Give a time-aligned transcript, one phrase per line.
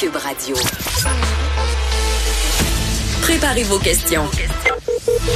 [0.00, 0.56] Cube Radio.
[3.20, 4.24] Préparez vos questions.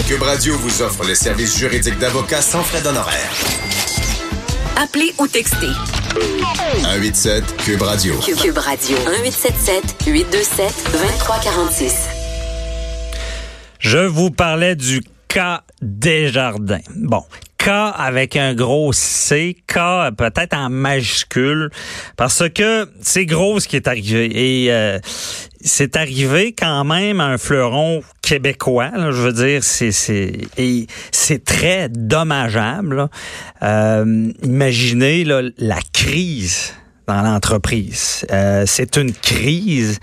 [0.07, 3.31] Cube Radio vous offre les services juridiques d'avocats sans frais d'honoraires.
[4.77, 5.69] Appelez ou textez.
[6.81, 8.19] 187 Cube Radio.
[8.21, 8.97] Cube Radio.
[8.97, 11.95] 1877 827 2346.
[13.81, 16.81] Je vous parlais du cas Desjardins.
[16.97, 17.23] Bon,
[17.65, 21.71] K avec un gros C, K peut-être en majuscule,
[22.15, 24.65] parce que c'est gros ce qui est arrivé.
[24.65, 24.99] Et euh,
[25.63, 28.91] c'est arrivé quand même à un fleuron québécois.
[28.95, 33.09] je veux dire, c'est c'est très dommageable.
[33.63, 36.75] Euh, imaginez là, la crise
[37.07, 38.27] dans l'entreprise.
[38.31, 40.01] Euh, c'est une crise.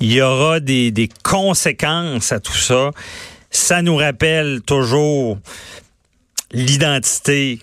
[0.00, 2.92] Il y aura des, des conséquences à tout ça.
[3.50, 5.38] Ça nous rappelle toujours
[6.54, 7.58] l'identité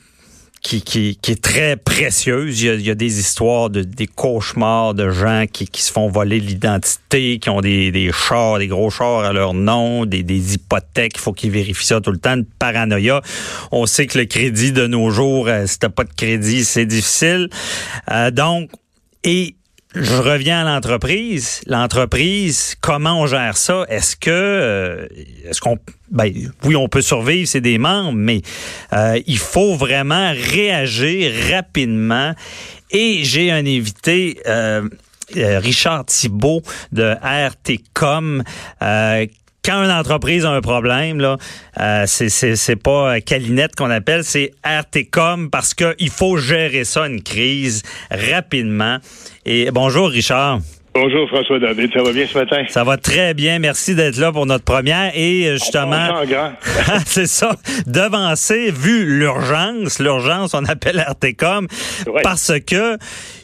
[0.61, 2.61] qui, qui, qui, est très précieuse.
[2.61, 5.81] Il y, a, il y a, des histoires de des cauchemars de gens qui, qui
[5.81, 10.05] se font voler l'identité, qui ont des, des chars, des gros chars à leur nom,
[10.05, 11.13] des, des hypothèques.
[11.15, 12.35] Il faut qu'ils vérifient ça tout le temps.
[12.35, 13.21] Une paranoïa.
[13.71, 16.85] On sait que le crédit de nos jours, euh, si t'as pas de crédit, c'est
[16.85, 17.49] difficile.
[18.11, 18.69] Euh, donc,
[19.23, 19.55] et
[19.93, 21.61] je reviens à l'entreprise.
[21.67, 23.85] L'entreprise, comment on gère ça?
[23.89, 25.07] Est-ce que, euh,
[25.45, 25.77] est-ce qu'on,
[26.09, 26.31] ben,
[26.63, 28.41] oui, on peut survivre, c'est des membres, mais
[28.93, 32.33] euh, il faut vraiment réagir rapidement.
[32.91, 34.87] Et j'ai un invité, euh,
[35.33, 38.43] Richard Thibault de RTCom,
[39.63, 41.37] quand une entreprise a un problème, là,
[41.79, 47.21] euh, c'est, c'est, pas Calinette qu'on appelle, c'est RTCOM parce qu'il faut gérer ça, une
[47.21, 48.97] crise, rapidement.
[49.45, 50.59] Et bonjour, Richard.
[50.93, 52.63] Bonjour François David, ça va bien ce matin?
[52.67, 56.21] Ça va très bien, merci d'être là pour notre première et euh, justement,
[57.05, 57.55] c'est ça,
[57.87, 61.67] devancer vu l'urgence, l'urgence on appelle RTCOM
[62.23, 62.97] parce que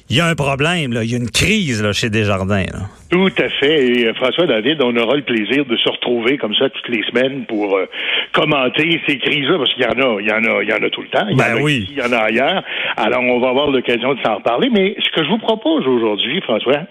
[0.09, 1.03] il y a un problème, là.
[1.03, 2.65] il y a une crise là, chez Desjardins.
[3.09, 3.85] Tout à fait.
[3.87, 7.03] Et euh, François David, on aura le plaisir de se retrouver comme ça toutes les
[7.03, 7.85] semaines pour euh,
[8.33, 10.83] commenter ces crises-là, parce qu'il y en a, il y en a, il y en
[10.83, 11.25] a tout le temps.
[11.29, 11.77] Il y ben en a oui.
[11.77, 12.63] Ici, il y en a ailleurs.
[12.97, 14.69] Alors, on va avoir l'occasion de s'en reparler.
[14.71, 16.81] Mais ce que je vous propose aujourd'hui, François,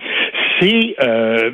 [0.60, 1.50] c'est euh,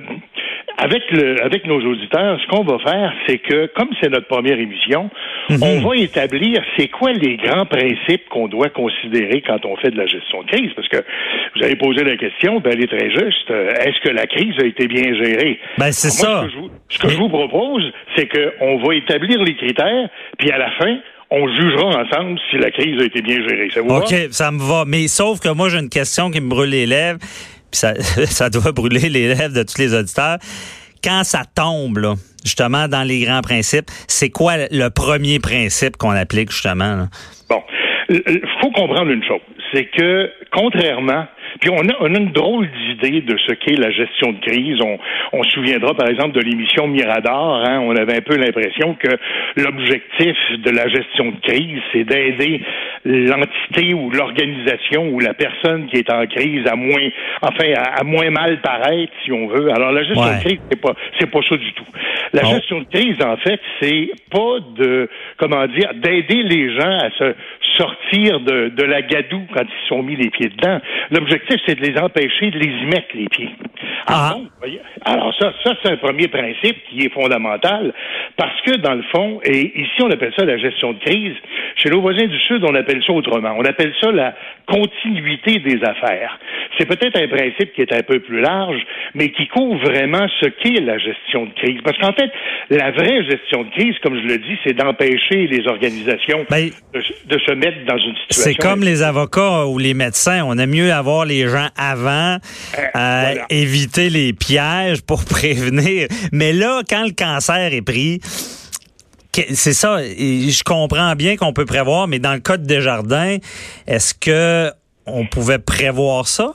[0.78, 4.58] avec le avec nos auditeurs, ce qu'on va faire, c'est que comme c'est notre première
[4.58, 5.10] émission,
[5.50, 5.58] Mhm.
[5.62, 9.98] on va établir c'est quoi les grands principes qu'on doit considérer quand on fait de
[9.98, 10.70] la gestion de crise.
[10.74, 10.98] Parce que
[11.56, 13.50] vous avez posé la question, ben elle est très juste.
[13.50, 16.42] Euh, Est-ce que la crise a été bien gérée Ben c'est ça.
[16.42, 20.08] Ce que je vous, ce que je vous propose, c'est qu'on va établir les critères,
[20.38, 20.98] puis à la fin,
[21.30, 23.68] on jugera ensemble si la crise a été bien gérée.
[23.72, 23.98] Ça vous va?
[23.98, 24.84] OK, ça me va.
[24.86, 28.50] Mais sauf que moi, j'ai une question qui me brûle les lèvres, puis ça, ça
[28.50, 30.38] doit brûler les lèvres de tous les auditeurs.
[31.02, 32.14] Quand ça tombe, là,
[32.44, 36.96] justement, dans les grands principes, c'est quoi le premier principe qu'on applique, justement?
[36.96, 37.08] Là?
[37.48, 37.62] Bon,
[38.08, 39.40] il faut comprendre une chose,
[39.72, 41.26] c'est que contrairement
[41.60, 44.78] puis on a, une drôle d'idée de ce qu'est la gestion de crise.
[44.82, 44.98] On,
[45.32, 47.62] on se souviendra par exemple de l'émission Mirador.
[47.64, 49.08] Hein, on avait un peu l'impression que
[49.56, 52.62] l'objectif de la gestion de crise, c'est d'aider
[53.04, 57.08] l'entité ou l'organisation ou la personne qui est en crise à moins,
[57.42, 59.70] enfin, à, à moins mal paraître, si on veut.
[59.72, 60.36] Alors la gestion Ouais.
[60.36, 61.84] de crise, c'est pas, c'est pas ça du tout.
[62.32, 67.10] La gestion de crise, en fait, c'est pas de, comment dire, d'aider les gens à
[67.10, 67.34] se
[67.76, 70.78] sortir de, de la gadoue quand ils se sont mis les pieds dedans.
[71.10, 73.50] L'objectif, c'est de les empêcher de les y mettre les pieds.
[74.06, 74.36] Ah.
[75.04, 77.92] Alors ça, ça c'est un premier principe qui est fondamental
[78.36, 81.34] parce que dans le fond, et ici on appelle ça la gestion de crise.
[81.76, 83.54] Chez nos voisins du Sud, on appelle ça autrement.
[83.58, 84.34] On appelle ça la
[84.66, 86.38] continuité des affaires.
[86.78, 88.80] C'est peut-être un principe qui est un peu plus large,
[89.14, 91.80] mais qui couvre vraiment ce qu'est la gestion de crise.
[91.84, 92.30] Parce qu'en fait,
[92.70, 97.00] la vraie gestion de crise, comme je le dis, c'est d'empêcher les organisations Ben, de,
[97.00, 98.42] de se mettre dans une situation.
[98.44, 100.42] C'est comme les avocats ou les médecins.
[100.46, 103.46] On aime mieux avoir les gens avant, euh, voilà.
[103.50, 106.08] éviter les pièges pour prévenir.
[106.32, 108.20] Mais là, quand le cancer est pris,
[109.34, 110.02] c'est ça.
[110.02, 113.36] et Je comprends bien qu'on peut prévoir, mais dans le cas de Desjardins,
[113.86, 114.70] est-ce que
[115.06, 116.52] on pouvait prévoir ça?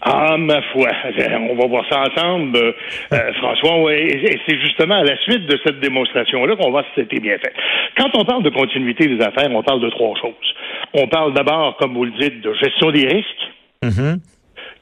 [0.00, 0.88] Ah, ma foi.
[1.50, 2.72] On va voir ça ensemble, euh,
[3.12, 3.82] euh, François.
[3.82, 7.18] Ouais, et c'est justement à la suite de cette démonstration-là qu'on va voir si c'était
[7.20, 7.52] bien fait.
[7.96, 10.54] Quand on parle de continuité des affaires, on parle de trois choses.
[10.94, 13.52] On parle d'abord, comme vous le dites, de gestion des risques.
[13.82, 14.20] Mhm.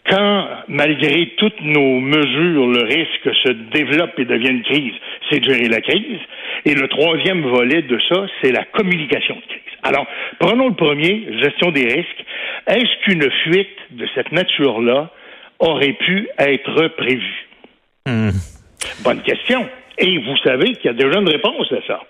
[0.08, 4.94] Quand, malgré toutes nos mesures, le risque se développe et devient une crise,
[5.28, 6.20] c'est de gérer la crise.
[6.64, 9.62] Et le troisième volet de ça, c'est la communication de crise.
[9.82, 10.06] Alors,
[10.38, 12.24] prenons le premier, gestion des risques.
[12.68, 15.10] Est-ce qu'une fuite de cette nature-là
[15.58, 17.48] aurait pu être prévue?
[18.06, 18.30] Hmm.
[19.04, 19.66] Bonne question.
[19.98, 22.00] Et vous savez qu'il y a déjà une réponse à ça.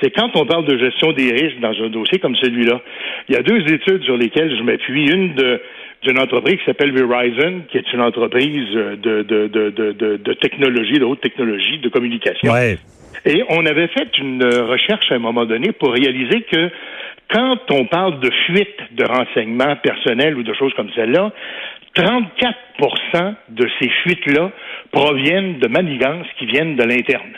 [0.00, 2.80] C'est quand on parle de gestion des risques dans un dossier comme celui-là.
[3.28, 5.06] Il y a deux études sur lesquelles je m'appuie.
[5.06, 5.60] Une de,
[6.06, 10.98] d'une entreprise qui s'appelle Verizon, qui est une entreprise de, de, de, de, de technologie,
[10.98, 12.52] de haute technologie, de communication.
[12.52, 12.78] Ouais.
[13.24, 16.70] Et on avait fait une recherche à un moment donné pour réaliser que
[17.32, 21.32] quand on parle de fuite de renseignements personnels ou de choses comme celle-là,
[21.96, 24.52] 34% de ces fuites-là
[24.92, 27.32] proviennent de manigances qui viennent de l'interne.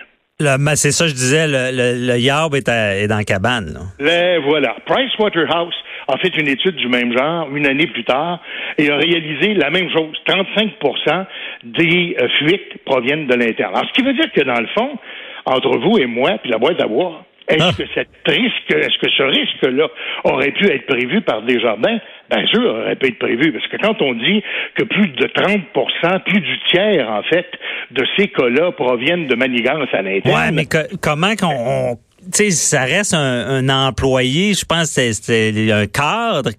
[0.77, 3.75] C'est ça, je disais, le, le, le est, est, dans la cabane.
[3.75, 3.81] Là.
[3.99, 4.77] Les voilà.
[4.87, 5.75] Pricewaterhouse
[6.09, 8.41] a fait une étude du même genre une année plus tard
[8.79, 10.17] et a réalisé la même chose.
[10.27, 11.27] 35%
[11.65, 13.75] des euh, fuites proviennent de l'interne.
[13.75, 14.99] Alors, ce qui veut dire que, dans le fond,
[15.45, 17.73] entre vous et moi, puis la boîte à boire, est-ce ah.
[17.77, 19.89] que cette risque, est-ce que ce risque-là
[20.25, 21.99] aurait pu être prévu par Desjardins?
[22.31, 24.43] Bien sûr, aurait pu être prévu, parce que quand on dit
[24.75, 27.51] que plus de 30% plus du tiers, en fait,
[27.91, 30.37] de ces cas-là proviennent de manigances à l'interne.
[30.37, 30.67] Ouais, mais
[31.01, 31.97] comment qu'on
[32.33, 36.51] tu sais, ça reste un, employé, je pense que c'est un cadre.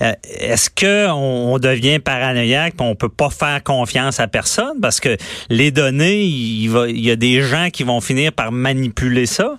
[0.00, 4.80] Euh, est-ce que on, devient paranoïaque on peut pas faire confiance à personne?
[4.82, 5.16] Parce que
[5.48, 9.58] les données, il, va, il y a des gens qui vont finir par manipuler ça?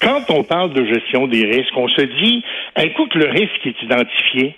[0.00, 2.42] Quand on parle de gestion des risques, on se dit,
[2.76, 4.56] écoute, le risque est identifié.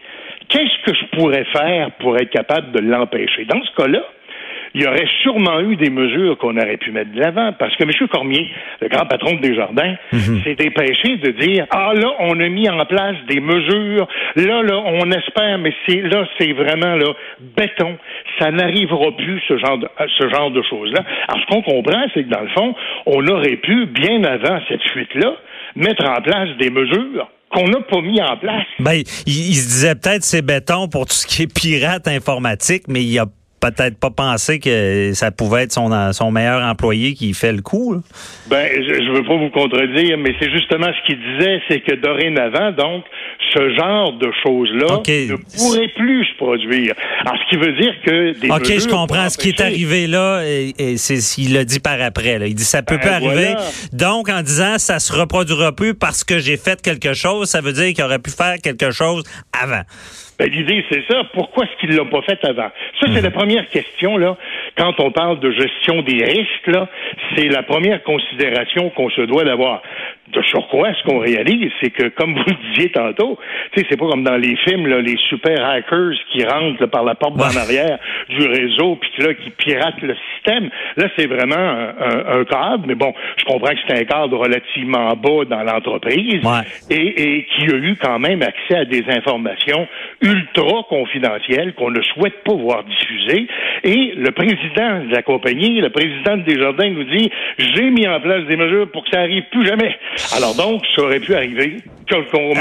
[0.48, 3.44] Qu'est-ce que je pourrais faire pour être capable de l'empêcher?
[3.46, 4.02] Dans ce cas-là,
[4.74, 7.52] il y aurait sûrement eu des mesures qu'on aurait pu mettre de l'avant.
[7.58, 7.90] Parce que M.
[8.10, 8.50] Cormier,
[8.80, 10.42] le grand patron de Desjardins, mhm.
[10.42, 14.08] s'est dépêché de dire Ah là, on a mis en place des mesures.
[14.34, 17.12] Là, là, on espère, mais c'est là, c'est vraiment là,
[17.56, 17.96] béton.
[18.40, 19.88] Ça n'arrivera plus, ce genre de,
[20.18, 21.04] ce genre de choses-là.
[21.28, 22.74] Alors, ce qu'on comprend, c'est que dans le fond,
[23.06, 25.36] on aurait pu, bien avant cette fuite-là,
[25.76, 28.66] mettre en place des mesures qu'on n'a pas mis en place.
[28.80, 32.84] Ben, il, il se disait peut-être c'est béton pour tout ce qui est pirate informatique,
[32.88, 33.26] mais il y a
[33.70, 37.96] peut-être pas pensé que ça pouvait être son, son meilleur employé qui fait le coup.
[38.48, 41.94] Ben, je, je veux pas vous contredire, mais c'est justement ce qu'il disait, c'est que
[41.94, 43.04] dorénavant, donc,
[43.52, 46.94] ce genre de choses-là ne pourrait plus se produire.
[47.20, 49.28] Alors, ce qui veut dire que des OK, je comprends.
[49.28, 52.38] Ce qui est arrivé là, et, c'est ce qu'il a dit par après.
[52.38, 52.46] Là.
[52.46, 53.54] Il dit ça peut ben, pas arriver.
[53.92, 57.72] Donc, en disant ça se reproduira plus parce que j'ai fait quelque chose, ça veut
[57.72, 59.22] dire qu'il aurait pu faire quelque chose
[59.52, 59.82] avant.
[60.38, 61.22] Ben, l'idée, c'est ça.
[61.32, 62.70] Pourquoi est-ce qu'il ne l'a pas fait avant?
[63.00, 63.34] Ça, c'est la mhm.
[63.34, 64.36] première question, là.
[64.76, 66.88] Quand on parle de gestion des risques, là,
[67.36, 69.82] c'est la première considération qu'on se doit d'avoir.
[70.32, 73.38] De surcroît, ce qu'on réalise, c'est que, comme vous le disiez tantôt,
[73.72, 77.04] tu sais, c'est pas comme dans les films, là, les super hackers qui rentrent par
[77.04, 77.98] la porte en arrière
[78.30, 80.70] du réseau, puis là, qui piratent le système.
[80.96, 85.12] Là, c'est vraiment un, un, cadre, mais bon, je comprends que c'est un cadre relativement
[85.14, 86.42] bas dans l'entreprise
[86.90, 89.86] et, et qui a eu quand même accès à des informations
[90.24, 93.46] ultra confidentiel qu'on ne souhaite pas voir diffuser.
[93.84, 98.18] Et le président de la compagnie, le président de Desjardins nous dit, j'ai mis en
[98.20, 99.94] place des mesures pour que ça arrive plus jamais.
[100.34, 101.76] Alors donc, ça aurait pu arriver.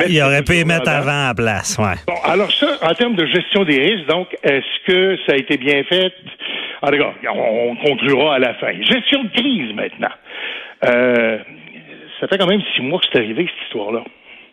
[0.10, 1.98] Il aurait pu y mettre avant en place, ouais.
[2.08, 5.58] Bon, alors ça, en termes de gestion des risques, donc, est-ce que ça a été
[5.58, 6.14] bien fait?
[6.82, 8.74] En tout cas, on conclura à la fin.
[8.82, 10.12] Gestion de crise maintenant.
[10.86, 11.38] Euh,
[12.20, 14.04] ça fait quand même six mois que c'est arrivé, cette histoire-là.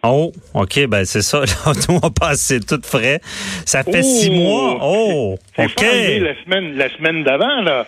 [0.02, 1.42] Oh, OK, ben c'est ça.
[1.88, 3.20] Nous, on passe tout frais.
[3.66, 4.30] Ça fait six
[4.80, 5.38] oh!
[5.60, 7.86] La semaine, la semaine d'avant, là.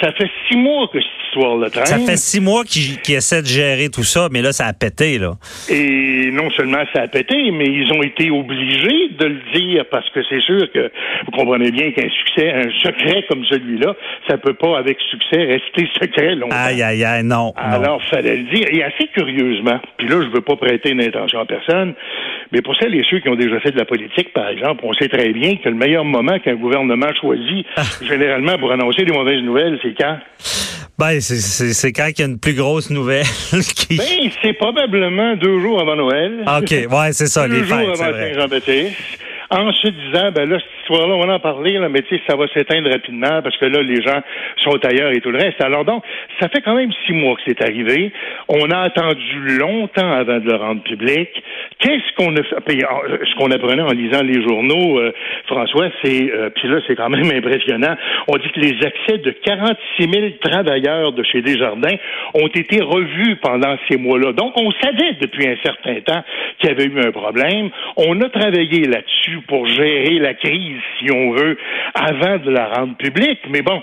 [0.00, 1.86] Ça fait six mois que cette histoire-là traîne.
[1.86, 5.18] Ça fait six mois qu'ils essaient de gérer tout ça, mais là, ça a pété,
[5.18, 5.32] là.
[5.70, 10.08] Et non seulement ça a pété, mais ils ont été obligés de le dire parce
[10.10, 10.90] que c'est sûr que
[11.26, 13.94] vous comprenez bien qu'un succès, un secret comme celui-là,
[14.28, 16.56] ça peut pas, avec succès, rester secret longtemps.
[16.56, 17.52] Aïe, aïe, aïe, non.
[17.56, 18.66] Alors, fallait le dire.
[18.70, 21.94] Et assez curieusement, puis là, je veux pas prêter une intention à personne,
[22.52, 24.92] mais pour celles et ceux qui ont déjà fait de la politique, par exemple, on
[24.92, 27.82] sait très bien que le meilleur moment qu'un gouvernement choisit, ah.
[28.02, 30.18] généralement, pour annoncer des mauvaises nouvelles, c'est quand?
[30.96, 33.24] Ben, c'est quand qu'il y a une plus grosse nouvelle.
[33.76, 33.96] qui...
[33.96, 36.44] Ben, c'est probablement deux jours avant Noël.
[36.46, 38.96] OK, ouais, c'est ça, deux les jours avant Saint-Jean-Baptiste.
[39.50, 40.58] En se disant, ben là,
[40.90, 43.82] on va en parler, là, mais tu sais, ça va s'éteindre rapidement parce que là,
[43.82, 44.20] les gens
[44.58, 45.60] sont ailleurs et tout le reste.
[45.60, 46.02] Alors donc,
[46.40, 48.12] ça fait quand même six mois que c'est arrivé.
[48.48, 51.28] On a attendu longtemps avant de le rendre public.
[51.78, 52.60] Qu'est-ce qu'on a fait?
[52.68, 55.12] Ce qu'on apprenait en lisant les journaux, euh,
[55.46, 57.94] François, c'est, euh, puis là, c'est quand même impressionnant.
[58.28, 61.96] On dit que les accès de 46 000 travailleurs de chez Desjardins
[62.34, 64.32] ont été revus pendant ces mois-là.
[64.32, 66.22] Donc, on savait depuis un certain temps
[66.58, 67.70] qu'il y avait eu un problème.
[67.96, 71.56] On a travaillé là-dessus pour gérer la crise, si on veut,
[71.94, 73.40] avant de la rendre publique.
[73.48, 73.82] Mais bon,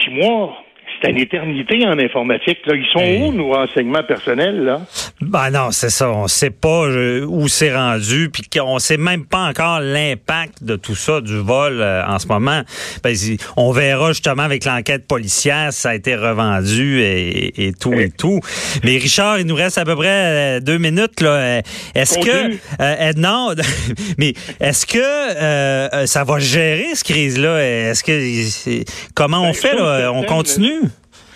[0.00, 0.63] six mois,
[1.04, 2.58] c'est une éternité en informatique.
[2.66, 2.74] Là.
[2.74, 4.80] Ils sont où nos renseignements personnels là?
[5.20, 6.10] Ben non, c'est ça.
[6.10, 10.76] On sait pas euh, où c'est rendu, puis qu'on sait même pas encore l'impact de
[10.76, 12.62] tout ça du vol euh, en ce moment.
[13.02, 13.14] Ben,
[13.56, 18.40] on verra justement avec l'enquête policière si ça a été revendu et, tout et tout.
[18.82, 21.60] Mais Richard, il nous reste à peu près deux minutes là.
[21.94, 23.52] Est-ce que non,
[24.18, 28.84] mais est-ce que ça va gérer cette crise là Est-ce que
[29.14, 30.10] comment on ben, fait là?
[30.12, 30.82] On continue?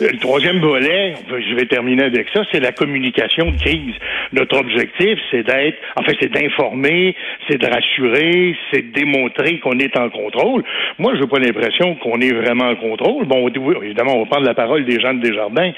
[0.00, 3.94] Le troisième volet, je vais terminer avec ça, c'est la communication de crise.
[4.32, 7.16] Notre objectif, c'est d'être, en fait, c'est d'informer,
[7.48, 10.62] c'est de rassurer, c'est de démontrer qu'on est en contrôle.
[10.98, 13.26] Moi, je n'ai pas l'impression qu'on est vraiment en contrôle.
[13.26, 15.72] Bon, évidemment, on va prendre la parole des gens de Desjardins,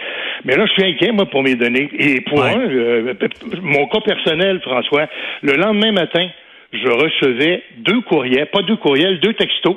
[0.45, 1.89] mais là, je suis inquiet, moi, pour mes données.
[1.99, 3.15] Et pour un, euh,
[3.63, 5.07] mon cas personnel, François,
[5.43, 6.29] le lendemain matin,
[6.73, 9.77] je recevais deux courriels, pas deux courriels, deux textos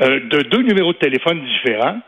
[0.00, 2.00] euh, de deux numéros de téléphone différents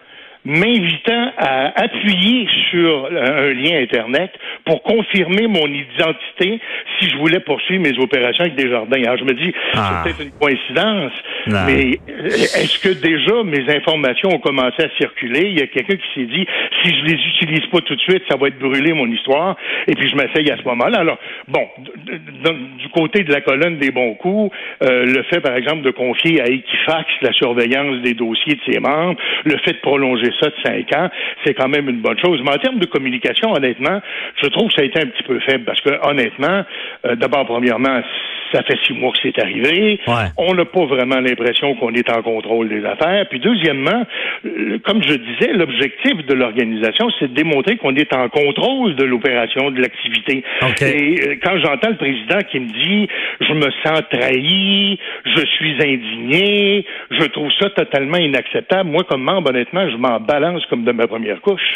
[0.45, 4.33] m'invitant à appuyer sur un lien Internet
[4.65, 6.61] pour confirmer mon identité
[6.99, 9.03] si je voulais poursuivre mes opérations avec des jardins.
[9.03, 10.03] Alors, je me dis, ah.
[10.05, 11.13] c'est peut-être une coïncidence,
[11.47, 15.49] mais est-ce que déjà mes informations ont commencé à circuler?
[15.49, 16.47] Il y a quelqu'un qui s'est dit,
[16.83, 19.57] si je les utilise pas tout de suite, ça va être brûlé mon histoire,
[19.87, 20.99] et puis je m'essaye à ce moment-là.
[20.99, 21.19] Alors,
[21.49, 21.69] bon,
[22.79, 26.41] du côté de la colonne des bons coups, euh, le fait, par exemple, de confier
[26.41, 30.55] à Equifax la surveillance des dossiers de ses membres, le fait de prolonger ça de
[30.65, 31.09] cinq ans,
[31.45, 32.41] c'est quand même une bonne chose.
[32.45, 34.01] Mais en termes de communication, honnêtement,
[34.43, 36.63] je trouve que ça a été un petit peu faible parce que, honnêtement,
[37.07, 38.01] euh, d'abord, premièrement,
[38.53, 39.99] ça fait six mois que c'est arrivé.
[40.37, 43.27] On n'a pas vraiment l'impression qu'on est en contrôle des affaires.
[43.29, 44.05] Puis deuxièmement,
[44.85, 49.71] comme je disais, l'objectif de l'organisation, c'est de démontrer qu'on est en contrôle de l'opération,
[49.71, 50.45] de l'activité.
[50.83, 53.09] Et euh, quand j'entends le président qui me dit
[53.41, 58.91] je me sens trahi, je suis indigné, je trouve ça totalement inacceptable.
[58.91, 61.73] Moi, comme membre, honnêtement, je m'en balance comme de ma première couche.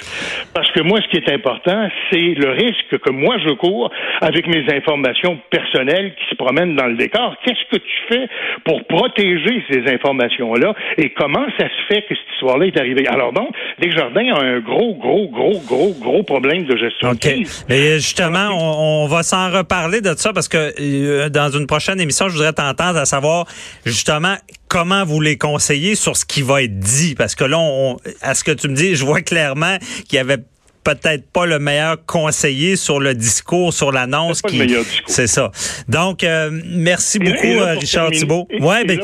[0.55, 4.47] Parce que moi, ce qui est important, c'est le risque que moi je cours avec
[4.47, 7.37] mes informations personnelles qui se promènent dans le décor.
[7.45, 8.29] Qu'est-ce que tu fais
[8.65, 13.07] pour protéger ces informations-là et comment ça se fait que cette histoire-là est arrivée?
[13.09, 17.27] Alors donc, Desjardins a un gros, gros, gros, gros, gros problème de gestion OK.
[17.69, 22.29] Mais justement, on, va s'en reparler de ça parce que euh, dans une prochaine émission,
[22.29, 23.47] je voudrais t'entendre à savoir
[23.85, 24.35] justement
[24.69, 27.15] comment vous les conseillez sur ce qui va être dit?
[27.15, 30.19] Parce que là, on, à ce que tu me dis, je vois clairement qu'il y
[30.19, 30.39] avait
[30.87, 34.41] peut-être pas le meilleur conseiller sur le discours, sur l'annonce.
[34.43, 34.63] qui
[35.07, 35.51] C'est ça.
[35.89, 38.47] Donc, euh, merci beaucoup, euh, Richard Thibault.
[38.61, 39.01] Ouais, ben,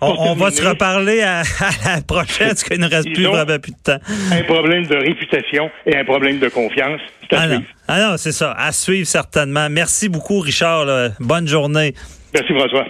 [0.00, 1.42] on, va se reparler à,
[1.84, 3.98] la prochaine, parce qu'il ne reste plus vraiment plus de temps.
[4.30, 7.00] Un problème de réputation et un problème de confiance.
[7.32, 7.62] Ah non.
[7.88, 8.52] ah non, c'est ça.
[8.52, 9.68] À suivre certainement.
[9.68, 10.86] Merci beaucoup, Richard.
[11.18, 11.92] Bonne journée.
[12.32, 12.86] Merci, François.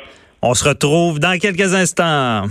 [0.49, 2.45] On se retrouve dans quelques instants.